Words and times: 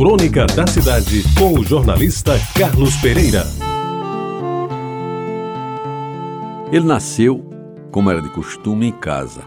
Crônica 0.00 0.46
da 0.46 0.66
Cidade, 0.66 1.22
com 1.38 1.58
o 1.58 1.62
jornalista 1.62 2.32
Carlos 2.58 2.96
Pereira. 3.02 3.44
Ele 6.72 6.86
nasceu, 6.86 7.44
como 7.90 8.10
era 8.10 8.22
de 8.22 8.30
costume, 8.30 8.86
em 8.86 8.92
casa, 8.92 9.42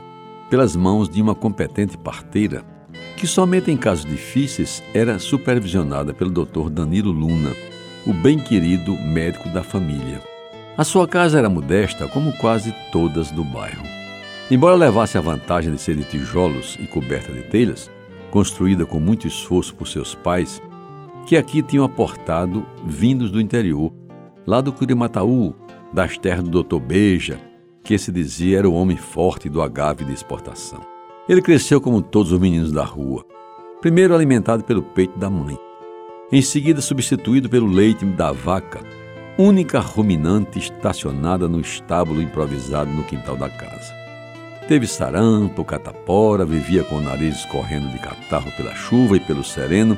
pelas 0.52 0.76
mãos 0.76 1.10
de 1.10 1.24
uma 1.24 1.34
competente 1.34 1.97
parteira, 1.97 2.63
que 3.18 3.26
somente 3.26 3.71
em 3.71 3.76
casos 3.76 4.05
difíceis 4.05 4.84
era 4.94 5.18
supervisionada 5.18 6.13
pelo 6.13 6.29
Dr. 6.29 6.70
Danilo 6.70 7.12
Luna, 7.12 7.56
o 8.06 8.13
bem-querido 8.13 8.96
médico 8.96 9.49
da 9.49 9.63
família. 9.63 10.22
A 10.78 10.83
sua 10.83 11.08
casa 11.08 11.40
era 11.40 11.49
modesta, 11.49 12.08
como 12.08 12.31
quase 12.33 12.72
todas 12.92 13.31
do 13.31 13.44
bairro. 13.44 13.81
Embora 14.51 14.76
levasse 14.76 15.17
a 15.17 15.22
vantagem 15.22 15.74
de 15.74 15.81
ser 15.81 15.96
de 15.96 16.04
tijolos 16.04 16.77
e 16.80 16.85
coberta 16.85 17.34
de 17.34 17.41
telhas, 17.41 17.90
construída 18.34 18.84
com 18.84 19.00
muito 19.00 19.27
esforço 19.27 19.76
por 19.76 19.88
seus 19.88 20.16
pais, 20.16 20.59
que 21.27 21.38
aqui 21.38 21.62
tinham 21.62 21.86
aportado 21.86 22.66
vindos 22.84 23.30
do 23.30 23.40
interior, 23.40 23.94
lá 24.44 24.59
do 24.59 24.73
Curimataú, 24.73 25.53
das 25.94 26.17
terras 26.17 26.43
do 26.43 26.63
Dr. 26.63 26.80
Beja, 26.80 27.40
que 27.84 27.95
se 27.95 28.12
dizia 28.12 28.57
era 28.57 28.67
o 28.67 28.73
homem 28.73 28.98
forte 28.98 29.48
do 29.48 29.62
agave 29.62 30.04
de 30.04 30.13
exportação. 30.13 30.81
Ele 31.30 31.43
cresceu 31.43 31.80
como 31.80 32.02
todos 32.02 32.31
os 32.31 32.40
meninos 32.40 32.71
da 32.71 32.84
rua, 32.84 33.23
primeiro 33.80 34.16
alimentado 34.16 34.63
pelo 34.63 34.81
peito 34.81 35.20
da 35.20 35.29
mãe, 35.29 35.55
em 36.31 36.41
seguida 36.41 36.81
substituído 36.81 37.48
pelo 37.48 37.68
leite 37.68 38.04
da 38.04 38.31
vaca, 38.31 38.81
única 39.38 39.79
ruminante 39.79 40.57
estacionada 40.57 41.48
no 41.48 41.59
estábulo 41.62 42.20
improvisado 42.20 42.90
no 42.90 43.04
quintal 43.04 43.38
da 43.38 43.48
casa. 43.48 44.02
Teve 44.67 44.88
sarampo, 44.88 45.66
catapora, 45.66 46.45
vivia 46.45 46.84
com 46.85 46.95
o 46.95 47.02
nariz 47.02 47.40
escorrendo 47.40 47.90
de 47.90 47.99
catarro 47.99 48.49
pela 48.55 48.73
chuva 48.73 49.17
e 49.17 49.20
pelo 49.20 49.44
sereno, 49.44 49.98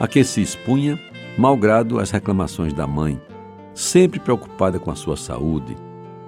a 0.00 0.08
que 0.08 0.24
se 0.24 0.42
expunha, 0.42 0.98
malgrado 1.38 2.00
as 2.00 2.10
reclamações 2.10 2.72
da 2.72 2.88
mãe, 2.88 3.20
sempre 3.72 4.18
preocupada 4.18 4.80
com 4.80 4.90
a 4.90 4.96
sua 4.96 5.16
saúde, 5.16 5.76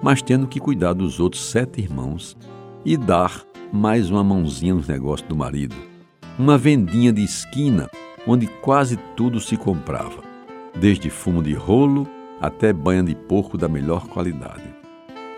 mas 0.01 0.23
tendo 0.23 0.47
que 0.47 0.61
cuidar 0.61 0.93
dos 0.93 1.19
outros 1.19 1.43
sete 1.45 1.81
irmãos 1.81 2.37
e 2.85 2.97
dar 2.97 3.43
mais 3.73 4.11
uma 4.11 4.23
mãozinha 4.23 4.75
nos 4.75 4.87
negócios 4.87 5.29
do 5.29 5.35
marido. 5.35 5.75
Uma 6.39 6.57
vendinha 6.57 7.13
de 7.13 7.25
esquina 7.25 7.91
onde 8.27 8.47
quase 8.47 8.97
tudo 9.17 9.41
se 9.41 9.57
comprava, 9.57 10.23
desde 10.75 11.11
fumo 11.11 11.43
de 11.43 11.53
rolo 11.53 12.07
até 12.41 12.73
banha 12.73 13.03
de 13.03 13.15
porco 13.15 13.59
da 13.59 13.69
melhor 13.69 14.07
qualidade. 14.07 14.63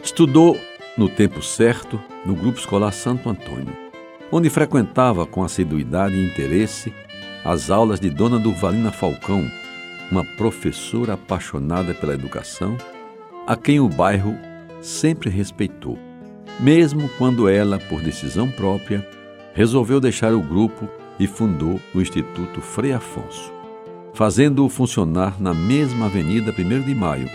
Estudou 0.03 0.59
no 0.97 1.09
tempo 1.09 1.43
certo, 1.43 2.01
no 2.25 2.35
Grupo 2.35 2.59
Escolar 2.59 2.93
Santo 2.93 3.29
Antônio, 3.29 3.77
onde 4.31 4.49
frequentava 4.49 5.27
com 5.27 5.43
assiduidade 5.43 6.15
e 6.15 6.25
interesse 6.25 6.93
as 7.45 7.69
aulas 7.69 7.99
de 7.99 8.09
Dona 8.09 8.39
Durvalina 8.39 8.93
Falcão, 8.93 9.45
uma 10.11 10.25
professora 10.25 11.15
apaixonada 11.15 11.93
pela 11.95 12.15
educação, 12.15 12.77
a 13.47 13.57
quem 13.57 13.81
o 13.81 13.89
bairro 13.89 14.37
sempre 14.81 15.29
respeitou, 15.29 15.99
mesmo 16.61 17.09
quando 17.19 17.49
ela, 17.49 17.79
por 17.79 18.01
decisão 18.01 18.49
própria, 18.51 19.07
resolveu 19.53 20.01
deixar 20.01 20.33
o 20.33 20.41
grupo 20.41 20.89
e 21.19 21.27
fundou 21.27 21.81
o 21.93 22.01
Instituto 22.01 22.61
Frei 22.61 22.93
Afonso, 22.93 23.53
fazendo-o 24.15 24.69
funcionar 24.69 25.41
na 25.41 25.53
mesma 25.53 26.07
Avenida 26.07 26.55
1 26.57 26.83
de 26.83 26.95
Maio, 26.95 27.29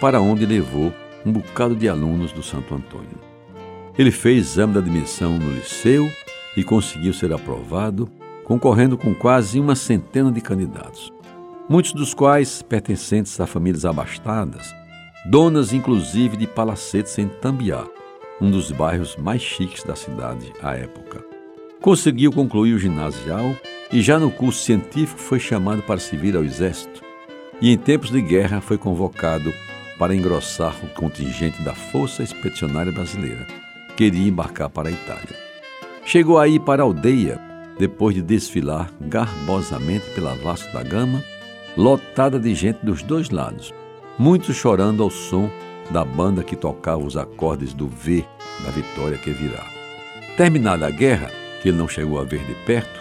para 0.00 0.20
onde 0.20 0.46
levou 0.46 0.92
um 1.24 1.32
bocado 1.32 1.74
de 1.74 1.88
alunos 1.88 2.32
do 2.32 2.42
Santo 2.42 2.74
Antônio. 2.74 3.18
Ele 3.98 4.10
fez 4.10 4.46
exame 4.46 4.72
de 4.72 4.78
admissão 4.78 5.38
no 5.38 5.52
liceu 5.52 6.10
e 6.56 6.64
conseguiu 6.64 7.12
ser 7.12 7.32
aprovado, 7.32 8.08
concorrendo 8.44 8.96
com 8.96 9.14
quase 9.14 9.60
uma 9.60 9.74
centena 9.74 10.32
de 10.32 10.40
candidatos, 10.40 11.12
muitos 11.68 11.92
dos 11.92 12.12
quais 12.14 12.62
pertencentes 12.62 13.38
a 13.40 13.46
famílias 13.46 13.84
abastadas, 13.84 14.74
donas 15.26 15.72
inclusive 15.72 16.36
de 16.36 16.46
palacetes 16.46 17.18
em 17.18 17.28
Tambiá, 17.28 17.86
um 18.40 18.50
dos 18.50 18.72
bairros 18.72 19.16
mais 19.16 19.40
chiques 19.40 19.84
da 19.84 19.94
cidade 19.94 20.52
à 20.60 20.74
época. 20.74 21.24
Conseguiu 21.80 22.32
concluir 22.32 22.74
o 22.74 22.78
ginasial 22.78 23.54
e 23.92 24.00
já 24.00 24.18
no 24.18 24.30
curso 24.30 24.64
científico 24.64 25.20
foi 25.20 25.38
chamado 25.38 25.82
para 25.82 26.00
servir 26.00 26.36
ao 26.36 26.44
exército 26.44 27.02
e 27.60 27.70
em 27.70 27.78
tempos 27.78 28.10
de 28.10 28.20
guerra 28.20 28.60
foi 28.60 28.76
convocado 28.76 29.52
para 30.02 30.16
engrossar 30.16 30.74
o 30.82 30.88
contingente 30.88 31.62
da 31.62 31.72
Força 31.76 32.24
Expedicionária 32.24 32.90
Brasileira, 32.90 33.46
que 33.96 34.02
iria 34.02 34.28
embarcar 34.28 34.68
para 34.68 34.88
a 34.88 34.90
Itália. 34.90 35.38
Chegou 36.04 36.40
aí 36.40 36.58
para 36.58 36.82
a 36.82 36.84
aldeia, 36.84 37.40
depois 37.78 38.12
de 38.12 38.20
desfilar 38.20 38.90
garbosamente 39.02 40.04
pela 40.10 40.34
Vasco 40.34 40.72
da 40.72 40.82
Gama, 40.82 41.22
lotada 41.76 42.40
de 42.40 42.52
gente 42.52 42.84
dos 42.84 43.00
dois 43.00 43.30
lados, 43.30 43.72
muitos 44.18 44.56
chorando 44.56 45.04
ao 45.04 45.08
som 45.08 45.48
da 45.88 46.04
banda 46.04 46.42
que 46.42 46.56
tocava 46.56 47.04
os 47.04 47.16
acordes 47.16 47.72
do 47.72 47.86
V 47.86 48.24
da 48.64 48.72
vitória 48.72 49.16
que 49.16 49.30
virá. 49.30 49.64
Terminada 50.36 50.84
a 50.84 50.90
guerra, 50.90 51.30
que 51.62 51.68
ele 51.68 51.78
não 51.78 51.86
chegou 51.86 52.20
a 52.20 52.24
ver 52.24 52.44
de 52.44 52.54
perto, 52.66 53.00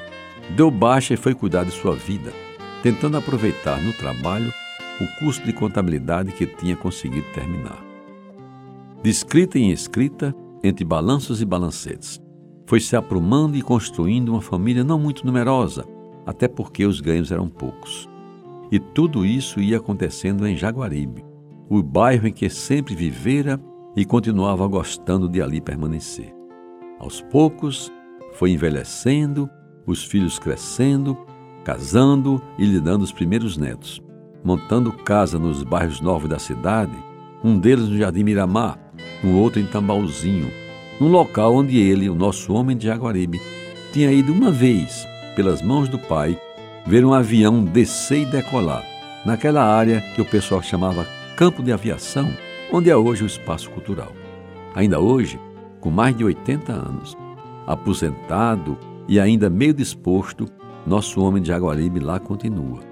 deu 0.52 0.70
baixa 0.70 1.16
e 1.16 1.18
foi 1.18 1.34
cuidar 1.34 1.64
de 1.64 1.72
sua 1.72 1.96
vida, 1.96 2.32
tentando 2.84 3.18
aproveitar 3.18 3.82
no 3.82 3.92
trabalho 3.92 4.54
o 5.02 5.20
curso 5.20 5.44
de 5.44 5.52
contabilidade 5.52 6.32
que 6.32 6.46
tinha 6.46 6.76
conseguido 6.76 7.26
terminar. 7.34 7.84
De 9.02 9.10
escrita 9.10 9.58
em 9.58 9.72
escrita, 9.72 10.36
entre 10.64 10.86
balanços 10.86 11.42
e 11.42 11.46
balancetes, 11.46 12.22
foi 12.68 12.80
se 12.80 12.96
aprumando 12.96 13.58
e 13.58 13.62
construindo 13.62 14.30
uma 14.30 14.42
família 14.42 14.84
não 14.84 15.00
muito 15.00 15.26
numerosa, 15.26 15.86
até 16.26 16.48
porque 16.48 16.86
os 16.86 17.02
ganhos 17.02 17.32
eram 17.32 17.50
poucos. 17.50 18.08
E 18.72 18.80
tudo 18.80 19.26
isso 19.26 19.60
ia 19.60 19.78
acontecendo 19.78 20.48
em 20.48 20.56
Jaguaribe, 20.56 21.26
o 21.68 21.82
bairro 21.82 22.28
em 22.28 22.32
que 22.32 22.48
sempre 22.50 22.96
vivera 22.96 23.60
e 23.96 24.06
continuava 24.06 24.68
gostando 24.68 25.28
de 25.28 25.42
ali 25.42 25.60
permanecer. 25.60 26.34
Aos 27.00 27.22
poucos, 27.22 27.92
foi 28.34 28.52
envelhecendo, 28.52 29.50
os 29.86 30.06
filhos 30.06 30.38
crescendo, 30.38 31.18
casando 31.66 32.42
e 32.58 32.66
lhe 32.66 32.80
dando 32.80 33.02
os 33.02 33.12
primeiros 33.12 33.58
netos 33.58 34.02
montando 34.44 34.92
casa 34.92 35.38
nos 35.38 35.64
bairros 35.64 36.02
novos 36.02 36.30
da 36.30 36.40
cidade, 36.40 36.96
um 37.44 37.58
deles 37.58 37.88
no 37.88 37.98
Jardim 37.98 38.24
Miramar, 38.24 38.78
um 39.24 39.36
outro 39.36 39.60
em 39.60 39.66
Tambauzinho, 39.66 40.52
num 41.00 41.10
local 41.10 41.56
onde 41.56 41.80
ele, 41.80 42.10
o 42.10 42.16
nosso 42.16 42.54
homem 42.54 42.78
de 42.78 42.86
Jaguaribe, 42.86 43.42
tinha 43.92 44.12
ido 44.12 44.32
uma 44.32 44.52
vez, 44.52 45.08
pelas 45.36 45.62
mãos 45.62 45.90
do 45.90 45.98
pai, 45.98 46.40
ver 46.86 47.06
um 47.06 47.14
avião 47.14 47.64
descer 47.64 48.22
e 48.22 48.26
decolar, 48.26 48.84
naquela 49.26 49.64
área 49.64 50.02
que 50.16 50.22
o 50.22 50.26
pessoal 50.26 50.62
chamava 50.62 51.08
Campo 51.36 51.62
de 51.64 51.72
Aviação, 51.72 52.32
onde 52.72 52.90
é 52.90 52.96
hoje 52.96 53.24
o 53.24 53.28
Espaço 53.28 53.70
Cultural. 53.70 54.12
Ainda 54.76 55.00
hoje, 55.00 55.40
com 55.80 55.90
mais 55.90 56.16
de 56.16 56.24
80 56.24 56.72
anos, 56.72 57.18
aposentado 57.68 58.78
e 59.08 59.20
ainda 59.20 59.50
meio 59.50 59.74
disposto, 59.74 60.48
nosso 60.86 61.22
homem 61.22 61.42
de 61.42 61.50
Jaguaribe 61.50 62.00
lá 62.00 62.20
continua 62.20 62.91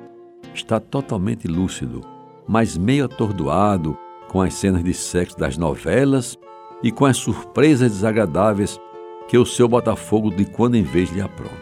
está 0.59 0.80
totalmente 0.80 1.47
lúcido, 1.47 2.02
mas 2.47 2.78
meio 2.78 3.06
atordoado 3.06 3.97
com 4.28 4.42
as 4.42 4.53
cenas 4.53 4.84
de 4.84 4.94
sexo 4.94 5.38
das 5.38 5.58
novelas 5.58 6.38
e 6.84 6.92
com 6.92 7.06
as 7.06 7.18
surpresas 7.18 7.92
desagradáveis 7.92 8.80
que 9.28 9.38
o 9.38 9.46
seu 9.46 9.68
Botafogo 9.68 10.30
de 10.30 10.46
quando 10.46 10.75
em 10.75 10.84
vez 10.84 11.09
lhe 11.12 11.22
apronta. 11.22 11.58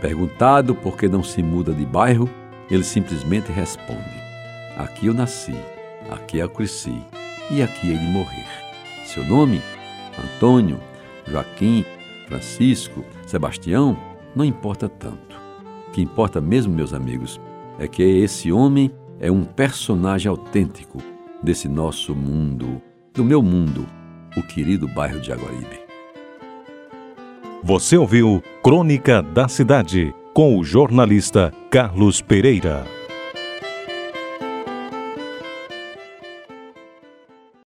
Perguntado 0.00 0.74
por 0.74 0.96
que 0.96 1.08
não 1.08 1.22
se 1.22 1.42
muda 1.42 1.72
de 1.72 1.84
bairro, 1.84 2.28
ele 2.70 2.84
simplesmente 2.84 3.50
responde: 3.52 4.20
Aqui 4.76 5.06
eu 5.06 5.14
nasci, 5.14 5.54
aqui 6.10 6.38
eu 6.38 6.48
cresci 6.48 7.02
e 7.50 7.62
aqui 7.62 7.90
hei 7.90 7.98
de 7.98 8.06
morrer. 8.06 8.46
Seu 9.04 9.24
nome? 9.24 9.60
Antônio, 10.18 10.78
Joaquim, 11.26 11.84
Francisco, 12.28 13.04
Sebastião, 13.26 13.96
não 14.34 14.44
importa 14.44 14.88
tanto. 14.88 15.36
O 15.88 15.90
que 15.90 16.00
importa 16.00 16.40
mesmo, 16.40 16.72
meus 16.72 16.94
amigos, 16.94 17.40
é 17.80 17.88
que 17.88 18.02
esse 18.02 18.52
homem 18.52 18.92
é 19.18 19.32
um 19.32 19.42
personagem 19.42 20.28
autêntico 20.28 20.98
desse 21.42 21.66
nosso 21.66 22.14
mundo, 22.14 22.80
do 23.14 23.24
meu 23.24 23.42
mundo, 23.42 23.86
o 24.36 24.42
querido 24.42 24.86
bairro 24.86 25.18
de 25.18 25.28
Jaguaribe. 25.28 25.80
Você 27.64 27.96
ouviu 27.96 28.42
Crônica 28.62 29.22
da 29.22 29.48
Cidade 29.48 30.14
com 30.34 30.58
o 30.58 30.62
jornalista 30.62 31.52
Carlos 31.70 32.20
Pereira. 32.20 32.99